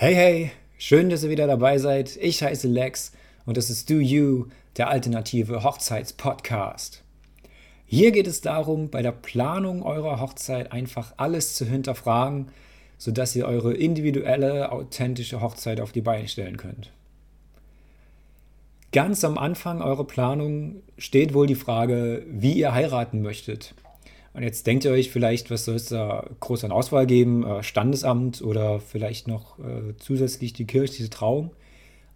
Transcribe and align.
Hey, 0.00 0.14
hey, 0.14 0.50
schön, 0.78 1.10
dass 1.10 1.24
ihr 1.24 1.30
wieder 1.30 1.48
dabei 1.48 1.78
seid. 1.78 2.16
Ich 2.18 2.40
heiße 2.40 2.68
Lex 2.68 3.10
und 3.46 3.56
das 3.56 3.68
ist 3.68 3.90
Do 3.90 3.94
You, 3.94 4.46
der 4.76 4.90
alternative 4.90 5.64
Hochzeitspodcast. 5.64 7.02
Hier 7.84 8.12
geht 8.12 8.28
es 8.28 8.40
darum, 8.40 8.90
bei 8.90 9.02
der 9.02 9.10
Planung 9.10 9.82
eurer 9.82 10.20
Hochzeit 10.20 10.70
einfach 10.70 11.14
alles 11.16 11.56
zu 11.56 11.64
hinterfragen, 11.64 12.46
sodass 12.96 13.34
ihr 13.34 13.46
eure 13.46 13.74
individuelle, 13.74 14.70
authentische 14.70 15.40
Hochzeit 15.40 15.80
auf 15.80 15.90
die 15.90 16.02
Beine 16.02 16.28
stellen 16.28 16.58
könnt. 16.58 16.92
Ganz 18.92 19.24
am 19.24 19.36
Anfang 19.36 19.82
eurer 19.82 20.06
Planung 20.06 20.76
steht 20.96 21.34
wohl 21.34 21.48
die 21.48 21.56
Frage, 21.56 22.24
wie 22.30 22.52
ihr 22.52 22.72
heiraten 22.72 23.20
möchtet. 23.20 23.74
Und 24.38 24.44
jetzt 24.44 24.68
denkt 24.68 24.84
ihr 24.84 24.92
euch 24.92 25.10
vielleicht, 25.10 25.50
was 25.50 25.64
soll 25.64 25.74
es 25.74 25.86
da 25.86 26.24
groß 26.38 26.62
an 26.62 26.70
Auswahl 26.70 27.06
geben? 27.08 27.44
Äh, 27.44 27.64
Standesamt 27.64 28.40
oder 28.40 28.78
vielleicht 28.78 29.26
noch 29.26 29.58
äh, 29.58 29.96
zusätzlich 29.98 30.52
die 30.52 30.64
kirchliche 30.64 31.10
Trauung. 31.10 31.50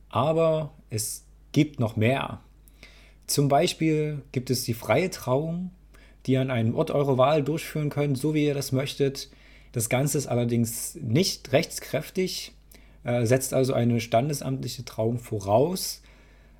Aber 0.08 0.72
es 0.88 1.24
gibt 1.50 1.80
noch 1.80 1.96
mehr. 1.96 2.40
Zum 3.26 3.48
Beispiel 3.48 4.22
gibt 4.30 4.50
es 4.50 4.62
die 4.62 4.74
freie 4.74 5.10
Trauung, 5.10 5.72
die 6.24 6.34
ihr 6.34 6.40
an 6.40 6.52
einem 6.52 6.76
Ort 6.76 6.92
eurer 6.92 7.18
Wahl 7.18 7.42
durchführen 7.42 7.90
könnt, 7.90 8.16
so 8.16 8.34
wie 8.34 8.44
ihr 8.44 8.54
das 8.54 8.70
möchtet. 8.70 9.28
Das 9.72 9.88
Ganze 9.88 10.16
ist 10.16 10.28
allerdings 10.28 10.94
nicht 10.94 11.50
rechtskräftig, 11.50 12.52
äh, 13.02 13.26
setzt 13.26 13.52
also 13.52 13.72
eine 13.72 13.98
standesamtliche 13.98 14.84
Trauung 14.84 15.18
voraus. 15.18 16.02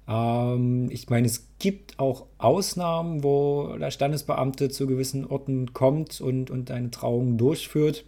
Ähm, 0.09 0.89
ich 0.91 1.09
meine, 1.09 1.27
es 1.27 1.47
gibt 1.59 1.99
auch 1.99 2.27
Ausnahmen, 2.39 3.23
wo 3.23 3.77
der 3.79 3.91
Standesbeamte 3.91 4.69
zu 4.69 4.87
gewissen 4.87 5.27
Orten 5.27 5.73
kommt 5.73 6.21
und, 6.21 6.51
und 6.51 6.71
eine 6.71 6.91
Trauung 6.91 7.39
durchführt. 7.39 8.05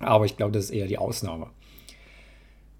Aber 0.00 0.24
ich 0.24 0.36
glaube, 0.36 0.52
das 0.52 0.64
ist 0.66 0.70
eher 0.70 0.86
die 0.86 0.98
Ausnahme. 0.98 1.48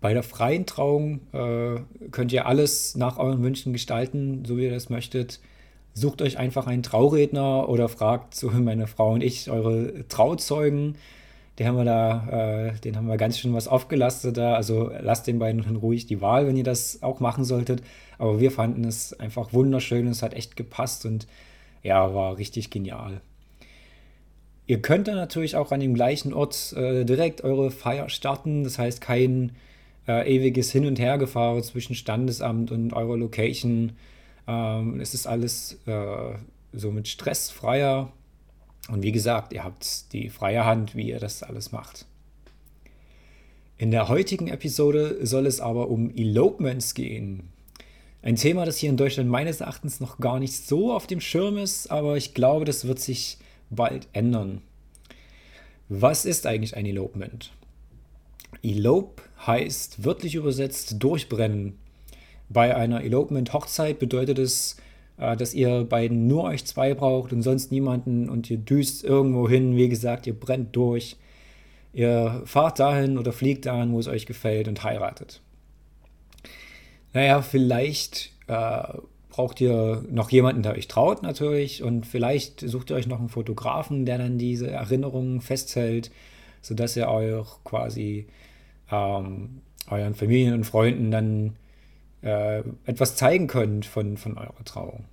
Bei 0.01 0.15
der 0.15 0.23
freien 0.23 0.65
Trauung 0.65 1.21
äh, 1.33 1.81
könnt 2.11 2.33
ihr 2.33 2.47
alles 2.47 2.97
nach 2.97 3.19
euren 3.19 3.43
Wünschen 3.43 3.73
gestalten, 3.73 4.45
so 4.47 4.57
wie 4.57 4.65
ihr 4.65 4.71
das 4.71 4.89
möchtet. 4.89 5.41
Sucht 5.93 6.23
euch 6.23 6.39
einfach 6.39 6.67
einen 6.67 6.83
Trauredner 6.83 7.69
oder 7.69 7.89
fragt, 7.89 8.35
so 8.35 8.51
meine 8.51 8.87
Frau 8.87 9.13
und 9.13 9.23
ich, 9.23 9.51
eure 9.51 10.09
Trauzeugen. 10.09 10.97
Den 11.59 11.67
haben 11.67 11.77
wir 11.77 11.85
da, 11.85 12.69
äh, 12.69 12.81
den 12.81 12.97
haben 12.97 13.07
wir 13.07 13.17
ganz 13.17 13.39
schön 13.39 13.53
was 13.53 13.69
aufgelastet 13.69 14.37
da. 14.37 14.55
Also 14.55 14.91
lasst 15.01 15.27
den 15.27 15.39
beiden 15.39 15.77
ruhig 15.77 16.07
die 16.07 16.21
Wahl, 16.21 16.47
wenn 16.47 16.57
ihr 16.57 16.65
das 16.65 17.03
auch 17.03 17.21
machen 17.21 17.45
solltet. 17.45 17.83
Aber 18.19 18.41
wir 18.41 18.51
fanden 18.51 18.85
es 18.85 19.19
einfach 19.19 19.53
wunderschön, 19.53 20.07
es 20.07 20.23
hat 20.23 20.35
echt 20.35 20.57
gepasst 20.57 21.05
und 21.07 21.27
ja, 21.83 22.15
war 22.15 22.37
richtig 22.37 22.71
genial. 22.71 23.21
Ihr 24.67 24.81
könnt 24.81 25.09
dann 25.09 25.17
natürlich 25.17 25.57
auch 25.57 25.73
an 25.73 25.81
dem 25.81 25.95
gleichen 25.95 26.33
Ort 26.33 26.73
äh, 26.75 27.05
direkt 27.05 27.43
eure 27.43 27.71
Feier 27.71 28.09
starten. 28.09 28.63
Das 28.63 28.79
heißt, 28.79 29.01
kein 29.01 29.53
äh, 30.07 30.33
ewiges 30.33 30.71
Hin- 30.71 30.87
und 30.87 30.99
Hergefahren 30.99 31.63
zwischen 31.63 31.95
Standesamt 31.95 32.71
und 32.71 32.93
eurer 32.93 33.17
Location. 33.17 33.93
Ähm, 34.47 35.01
es 35.01 35.13
ist 35.15 35.27
alles 35.27 35.81
äh, 35.87 36.35
so 36.73 36.91
mit 36.91 37.09
stressfreier. 37.09 38.13
Und 38.89 39.03
wie 39.03 39.13
gesagt, 39.13 39.53
ihr 39.53 39.65
habt 39.65 40.13
die 40.13 40.31
freie 40.31 40.65
Hand, 40.65 40.95
wie 40.95 41.09
ihr 41.09 41.21
das 41.21 41.43
alles 41.43 41.73
macht. 41.73 42.07
In 43.79 43.91
der 43.91 44.09
heutigen 44.09 44.49
Episode 44.49 45.25
soll 45.27 45.47
es 45.47 45.61
aber 45.61 45.89
um 45.89 46.15
Elopements 46.15 46.95
gehen. 46.95 47.51
Ein 48.23 48.37
Thema, 48.37 48.67
das 48.67 48.77
hier 48.77 48.91
in 48.91 48.99
Deutschland 48.99 49.31
meines 49.31 49.63
Erachtens 49.63 50.01
noch 50.01 50.19
gar 50.19 50.39
nicht 50.39 50.67
so 50.67 50.93
auf 50.93 51.07
dem 51.07 51.21
Schirm 51.21 51.57
ist, 51.57 51.91
aber 51.91 52.17
ich 52.17 52.35
glaube, 52.35 52.67
das 52.67 52.87
wird 52.87 52.99
sich 52.99 53.39
bald 53.71 54.09
ändern. 54.13 54.61
Was 55.89 56.27
ist 56.27 56.47
eigentlich 56.47 56.77
ein 56.77 56.85
Elopement? 56.85 57.53
Elope 58.63 59.23
heißt 59.47 60.05
wörtlich 60.05 60.35
übersetzt 60.35 60.97
durchbrennen. 60.99 61.79
Bei 62.51 62.77
einer 62.77 63.03
Elopement-Hochzeit 63.03 63.99
bedeutet 63.99 64.39
es, 64.39 64.77
dass 65.21 65.53
ihr 65.53 65.85
beiden 65.85 66.27
nur 66.27 66.45
euch 66.45 66.65
zwei 66.65 66.95
braucht 66.95 67.33
und 67.33 67.43
sonst 67.43 67.71
niemanden 67.71 68.31
und 68.31 68.51
ihr 68.51 68.57
düst 68.57 69.05
irgendwo 69.05 69.49
hin. 69.49 69.77
Wie 69.77 69.89
gesagt, 69.89 70.27
ihr 70.27 70.39
brennt 70.39 70.75
durch. 70.75 71.17
Ihr 71.93 72.43
fahrt 72.47 72.79
dahin 72.79 73.19
oder 73.19 73.33
fliegt 73.33 73.67
dahin, 73.67 73.93
wo 73.93 73.99
es 73.99 74.09
euch 74.09 74.25
gefällt 74.25 74.67
und 74.67 74.83
heiratet. 74.83 75.43
Naja, 77.13 77.43
vielleicht 77.43 78.33
äh, 78.47 78.83
braucht 79.29 79.61
ihr 79.61 80.05
noch 80.11 80.31
jemanden, 80.31 80.63
der 80.63 80.73
euch 80.73 80.89
traut 80.89 81.23
natürlich 81.23 81.83
und 81.83 82.07
vielleicht 82.07 82.61
sucht 82.61 82.91
ihr 82.91 82.97
euch 82.97 83.07
noch 83.07 83.19
einen 83.19 83.29
Fotografen, 83.29 84.07
der 84.07 84.19
dann 84.19 84.39
diese 84.39 84.71
Erinnerungen 84.71 85.41
festhält, 85.41 86.11
sodass 86.63 86.97
ihr 86.97 87.09
euch 87.09 87.47
quasi 87.65 88.27
ähm, 88.91 89.61
euren 89.91 90.15
Familien 90.15 90.55
und 90.55 90.65
Freunden 90.65 91.11
dann 91.11 91.57
äh, 92.23 92.63
etwas 92.85 93.17
zeigen 93.17 93.47
könnt 93.47 93.87
von, 93.87 94.17
von 94.17 94.37
eurer 94.39 94.65
Trauung. 94.65 95.05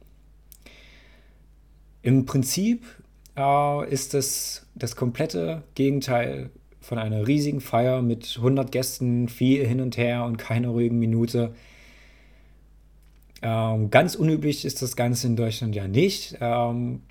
Im 2.02 2.26
Prinzip 2.26 2.86
äh, 3.36 3.90
ist 3.90 4.14
das 4.14 4.68
das 4.76 4.96
komplette 4.96 5.64
Gegenteil 5.76 6.50
von 6.80 6.98
einer 6.98 7.28
riesigen 7.28 7.60
Feier 7.60 8.02
mit 8.02 8.36
100 8.38 8.72
Gästen, 8.72 9.28
viel 9.28 9.66
hin 9.66 9.82
und 9.82 9.98
her 9.98 10.24
und 10.24 10.38
keine 10.38 10.70
ruhigen 10.70 11.00
Minute. 11.00 11.54
Ähm, 13.42 13.90
ganz 13.90 14.16
unüblich 14.16 14.66
ist 14.66 14.82
das 14.82 14.96
Ganze 14.96 15.28
in 15.28 15.36
Deutschland 15.36 15.76
ja 15.76 15.88
nicht. 15.88 16.38
Ähm, 16.40 17.02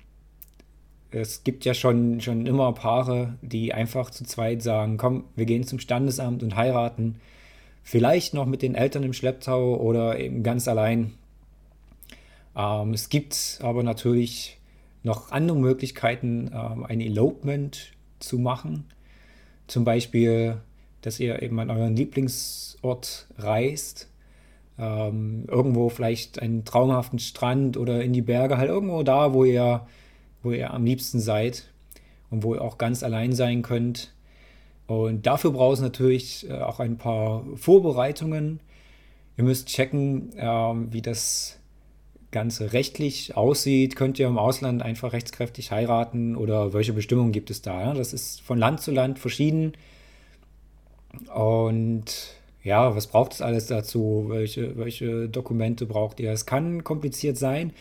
es 1.11 1.43
gibt 1.43 1.63
ja 1.63 1.73
schon, 1.73 2.21
schon 2.21 2.45
immer 2.45 2.73
Paare, 2.73 3.37
die 3.41 3.73
einfach 3.73 4.09
zu 4.09 4.23
zweit 4.23 4.61
sagen, 4.61 4.97
komm, 4.97 5.25
wir 5.35 5.45
gehen 5.45 5.63
zum 5.63 5.79
Standesamt 5.79 6.43
und 6.43 6.55
heiraten. 6.55 7.15
Vielleicht 7.89 8.33
noch 8.33 8.45
mit 8.45 8.63
den 8.63 8.75
Eltern 8.75 9.03
im 9.03 9.13
Schlepptau 9.13 9.77
oder 9.77 10.19
eben 10.19 10.43
ganz 10.43 10.67
allein. 10.67 11.13
Ähm, 12.53 12.91
es 12.91 13.07
gibt 13.07 13.59
aber 13.63 13.81
natürlich 13.81 14.57
noch 15.03 15.31
andere 15.31 15.57
Möglichkeiten, 15.57 16.51
ähm, 16.53 16.85
ein 16.85 16.99
Elopement 16.99 17.93
zu 18.19 18.39
machen. 18.39 18.83
Zum 19.67 19.85
Beispiel, 19.85 20.57
dass 21.01 21.17
ihr 21.21 21.41
eben 21.41 21.57
an 21.61 21.69
euren 21.69 21.95
Lieblingsort 21.95 23.27
reist 23.37 24.09
ähm, 24.77 25.45
irgendwo 25.47 25.87
vielleicht 25.87 26.41
einen 26.41 26.65
traumhaften 26.65 27.19
Strand 27.19 27.77
oder 27.77 28.03
in 28.03 28.11
die 28.11 28.21
Berge, 28.21 28.57
halt 28.57 28.69
irgendwo 28.69 29.01
da, 29.03 29.33
wo 29.33 29.45
ihr, 29.45 29.87
wo 30.43 30.51
ihr 30.51 30.73
am 30.73 30.83
liebsten 30.83 31.21
seid 31.21 31.69
und 32.31 32.43
wo 32.43 32.53
ihr 32.53 32.61
auch 32.61 32.77
ganz 32.77 33.01
allein 33.01 33.31
sein 33.31 33.61
könnt. 33.61 34.11
Und 34.87 35.25
dafür 35.25 35.51
braucht 35.51 35.75
es 35.75 35.81
natürlich 35.81 36.49
äh, 36.49 36.53
auch 36.53 36.79
ein 36.79 36.97
paar 36.97 37.43
Vorbereitungen. 37.55 38.61
Ihr 39.37 39.43
müsst 39.43 39.67
checken, 39.67 40.31
ähm, 40.37 40.91
wie 40.91 41.01
das 41.01 41.59
Ganze 42.31 42.73
rechtlich 42.73 43.35
aussieht. 43.37 43.95
Könnt 43.95 44.17
ihr 44.19 44.27
im 44.27 44.37
Ausland 44.37 44.81
einfach 44.81 45.13
rechtskräftig 45.13 45.71
heiraten 45.71 46.35
oder 46.35 46.73
welche 46.73 46.93
Bestimmungen 46.93 47.31
gibt 47.31 47.51
es 47.51 47.61
da? 47.61 47.93
Das 47.93 48.13
ist 48.13 48.41
von 48.41 48.57
Land 48.57 48.81
zu 48.81 48.91
Land 48.91 49.19
verschieden. 49.19 49.73
Und 51.33 52.35
ja, 52.63 52.95
was 52.95 53.07
braucht 53.07 53.33
es 53.33 53.41
alles 53.41 53.67
dazu? 53.67 54.25
Welche, 54.27 54.77
welche 54.77 55.29
Dokumente 55.29 55.85
braucht 55.85 56.19
ihr? 56.19 56.31
Es 56.31 56.45
kann 56.45 56.83
kompliziert 56.83 57.37
sein. 57.37 57.73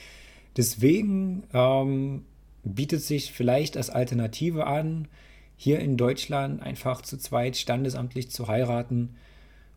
Deswegen 0.57 1.43
ähm, 1.53 2.25
bietet 2.65 3.03
sich 3.03 3.33
vielleicht 3.33 3.77
als 3.77 3.91
Alternative 3.91 4.67
an, 4.67 5.09
hier 5.57 5.81
in 5.81 5.97
Deutschland 5.97 6.63
einfach 6.63 7.03
zu 7.03 7.19
zweit 7.19 7.57
standesamtlich 7.57 8.31
zu 8.31 8.49
heiraten 8.49 9.17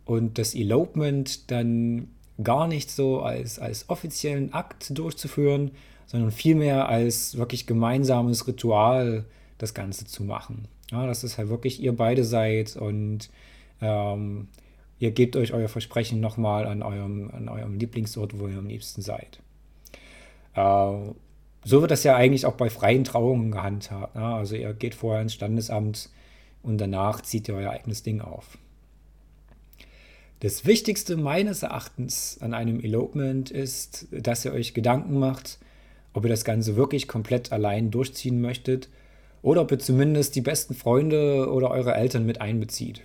und 0.06 0.38
das 0.38 0.56
Elopement 0.56 1.50
dann 1.52 2.10
gar 2.44 2.68
nicht 2.68 2.90
so 2.92 3.22
als, 3.22 3.60
als 3.60 3.90
offiziellen 3.90 4.54
Akt 4.54 4.98
durchzuführen, 4.98 5.72
sondern 6.06 6.32
vielmehr 6.32 6.90
als 6.90 7.38
wirklich 7.38 7.68
gemeinsames 7.68 8.48
Ritual 8.48 9.26
das 9.58 9.74
Ganze 9.74 10.06
zu 10.06 10.24
machen. 10.24 10.68
Ja, 10.92 11.06
dass 11.06 11.24
es 11.24 11.38
halt 11.38 11.50
wirklich 11.50 11.82
ihr 11.82 11.96
beide 11.96 12.24
seid 12.24 12.76
und 12.76 13.30
ähm, 13.82 14.48
ihr 14.98 15.12
gebt 15.12 15.36
euch 15.36 15.54
euer 15.54 15.70
Versprechen 15.70 16.20
nochmal 16.20 16.66
an 16.66 16.82
eurem, 16.82 17.30
an 17.32 17.48
eurem 17.48 17.78
Lieblingsort, 17.78 18.40
wo 18.40 18.48
ihr 18.48 18.58
am 18.58 18.68
liebsten 18.68 19.02
seid. 19.02 19.40
Äh, 20.56 20.96
so 21.64 21.82
wird 21.82 21.92
das 21.92 22.04
ja 22.04 22.16
eigentlich 22.16 22.46
auch 22.46 22.54
bei 22.54 22.70
freien 22.70 23.04
Trauungen 23.04 23.52
gehandhabt. 23.52 24.16
Ne? 24.16 24.24
Also 24.24 24.56
ihr 24.56 24.74
geht 24.74 24.96
vorher 24.96 25.22
ins 25.22 25.34
Standesamt 25.34 26.10
und 26.64 26.78
danach 26.80 27.22
zieht 27.22 27.48
ihr 27.48 27.56
euer 27.56 27.72
eigenes 27.72 28.04
Ding 28.04 28.22
auf. 28.22 28.58
Das 30.42 30.66
Wichtigste 30.66 31.18
meines 31.18 31.64
Erachtens 31.64 32.38
an 32.40 32.54
einem 32.54 32.80
Elopement 32.80 33.52
ist, 33.52 34.08
dass 34.12 34.46
ihr 34.46 34.54
euch 34.54 34.74
Gedanken 34.74 35.20
macht, 35.20 35.60
ob 36.14 36.24
ihr 36.24 36.30
das 36.30 36.46
Ganze 36.46 36.78
wirklich 36.78 37.10
komplett 37.10 37.52
allein 37.52 37.92
durchziehen 37.92 38.40
möchtet 38.40 38.88
oder 39.42 39.62
ob 39.62 39.72
ihr 39.72 39.80
zumindest 39.80 40.36
die 40.36 40.42
besten 40.42 40.76
Freunde 40.76 41.52
oder 41.52 41.72
eure 41.72 41.94
Eltern 41.94 42.26
mit 42.26 42.40
einbezieht. 42.40 43.02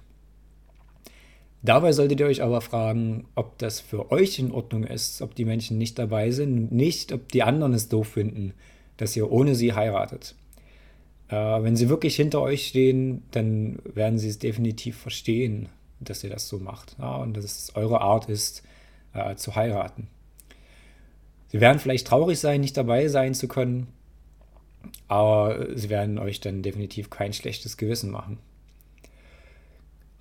Dabei 1.65 1.93
solltet 1.93 2.21
ihr 2.21 2.27
euch 2.27 2.43
aber 2.43 2.61
fragen, 2.61 3.27
ob 3.35 3.57
das 3.57 3.81
für 3.81 4.13
euch 4.13 4.39
in 4.39 4.53
Ordnung 4.53 4.85
ist, 4.85 5.23
ob 5.23 5.35
die 5.35 5.47
Menschen 5.47 5.79
nicht 5.79 5.99
dabei 5.99 6.31
sind, 6.31 6.71
nicht, 6.73 7.11
ob 7.11 7.33
die 7.33 7.43
anderen 7.43 7.73
es 7.73 7.89
doof 7.89 8.09
finden, 8.09 8.53
dass 8.99 9.17
ihr 9.17 9.33
ohne 9.33 9.55
sie 9.55 9.73
heiratet. 9.73 10.35
Äh, 11.29 11.37
wenn 11.37 11.75
sie 11.75 11.89
wirklich 11.89 12.17
hinter 12.17 12.43
euch 12.43 12.67
stehen, 12.67 13.23
dann 13.31 13.79
werden 13.95 14.19
sie 14.19 14.29
es 14.29 14.39
definitiv 14.39 14.99
verstehen. 14.99 15.69
dass 16.01 16.23
ihr 16.23 16.29
das 16.29 16.49
so 16.49 16.59
macht 16.59 16.97
ja, 16.99 17.17
und 17.17 17.35
dass 17.35 17.45
es 17.47 17.77
eure 17.77 18.03
Art 18.03 18.29
ist, 18.29 18.63
äh, 19.15 19.37
zu 19.37 19.55
heiraten. 19.57 20.09
Sie 21.49 21.61
werden 21.61 21.79
vielleicht 21.79 22.07
traurig 22.09 22.39
sein, 22.39 22.61
nicht 22.61 22.77
dabei 22.77 23.09
sein 23.09 23.33
zu 23.33 23.49
können, 23.49 23.87
aber 25.09 25.69
sie 25.75 25.89
werden 25.89 26.19
euch 26.19 26.41
dann 26.41 26.63
definitiv 26.63 27.09
kein 27.09 27.33
schlechtes 27.33 27.79
Gewissen 27.79 28.11
machen. 28.11 28.39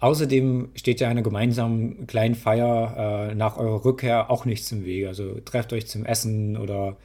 Außerdem 0.03 0.67
steht 0.75 0.99
ja 0.99 1.07
einer 1.07 1.21
gemeinsamen 1.21 2.07
kleinen 2.07 2.35
Feier 2.35 3.29
äh, 3.31 3.35
nach 3.35 3.55
eurer 3.55 3.85
Rückkehr 3.85 4.29
auch 4.29 4.43
nichts 4.43 4.69
im 4.73 4.83
Wege. 4.83 5.07
Also 5.07 5.39
trefft 5.45 5.71
euch 5.71 5.87
zum 5.87 6.05
Essen 6.05 6.57
oder 6.57 6.97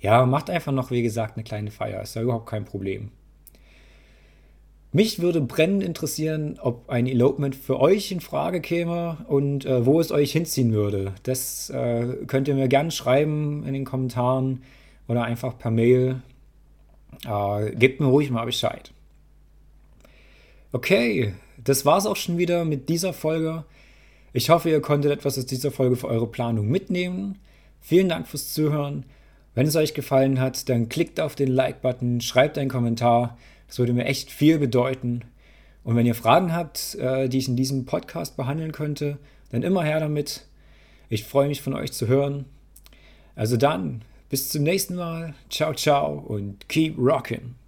ja, 0.00 0.26
macht 0.26 0.50
einfach 0.50 0.72
noch, 0.72 0.90
wie 0.90 1.02
gesagt, 1.02 1.36
eine 1.36 1.44
kleine 1.44 1.70
Feier. 1.70 2.02
Ist 2.02 2.16
ja 2.16 2.22
überhaupt 2.22 2.48
kein 2.48 2.64
Problem. 2.64 3.12
Mich 4.90 5.20
würde 5.20 5.40
brennend 5.40 5.84
interessieren, 5.84 6.58
ob 6.60 6.90
ein 6.90 7.06
Elopement 7.06 7.54
für 7.54 7.78
euch 7.78 8.10
in 8.10 8.18
Frage 8.18 8.60
käme 8.60 9.18
und 9.28 9.64
äh, 9.64 9.86
wo 9.86 10.00
es 10.00 10.10
euch 10.10 10.32
hinziehen 10.32 10.72
würde. 10.72 11.14
Das 11.22 11.70
äh, 11.70 12.16
könnt 12.26 12.48
ihr 12.48 12.56
mir 12.56 12.66
gerne 12.66 12.90
schreiben 12.90 13.64
in 13.64 13.74
den 13.74 13.84
Kommentaren 13.84 14.64
oder 15.06 15.22
einfach 15.22 15.56
per 15.56 15.70
Mail. 15.70 16.20
Äh, 17.24 17.76
gebt 17.76 18.00
mir 18.00 18.08
ruhig 18.08 18.32
mal 18.32 18.44
Bescheid. 18.44 18.90
Okay, 20.72 21.32
das 21.64 21.84
war's 21.84 22.06
auch 22.06 22.16
schon 22.16 22.38
wieder 22.38 22.64
mit 22.64 22.88
dieser 22.88 23.12
Folge. 23.12 23.64
Ich 24.32 24.50
hoffe, 24.50 24.70
ihr 24.70 24.80
konntet 24.80 25.10
etwas 25.12 25.38
aus 25.38 25.46
dieser 25.46 25.70
Folge 25.70 25.96
für 25.96 26.08
eure 26.08 26.26
Planung 26.26 26.68
mitnehmen. 26.68 27.38
Vielen 27.80 28.08
Dank 28.08 28.28
fürs 28.28 28.52
Zuhören. 28.52 29.04
Wenn 29.54 29.66
es 29.66 29.76
euch 29.76 29.94
gefallen 29.94 30.40
hat, 30.40 30.68
dann 30.68 30.88
klickt 30.88 31.20
auf 31.20 31.34
den 31.34 31.48
Like-Button, 31.48 32.20
schreibt 32.20 32.56
einen 32.56 32.70
Kommentar. 32.70 33.36
Das 33.66 33.78
würde 33.78 33.92
mir 33.92 34.04
echt 34.04 34.30
viel 34.30 34.58
bedeuten. 34.58 35.22
Und 35.82 35.96
wenn 35.96 36.06
ihr 36.06 36.14
Fragen 36.14 36.52
habt, 36.54 36.94
äh, 36.96 37.28
die 37.28 37.38
ich 37.38 37.48
in 37.48 37.56
diesem 37.56 37.84
Podcast 37.84 38.36
behandeln 38.36 38.72
könnte, 38.72 39.18
dann 39.50 39.62
immer 39.62 39.82
her 39.82 40.00
damit. 40.00 40.46
Ich 41.08 41.24
freue 41.24 41.48
mich 41.48 41.62
von 41.62 41.74
euch 41.74 41.92
zu 41.92 42.06
hören. 42.06 42.44
Also 43.34 43.56
dann, 43.56 44.02
bis 44.28 44.50
zum 44.50 44.62
nächsten 44.62 44.94
Mal. 44.94 45.34
Ciao, 45.48 45.74
ciao 45.74 46.12
und 46.12 46.68
keep 46.68 46.96
rocking. 46.98 47.59